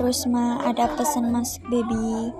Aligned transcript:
terus 0.00 0.24
ma 0.24 0.56
ada 0.64 0.88
pesan 0.96 1.28
mas 1.28 1.60
baby. 1.68 2.32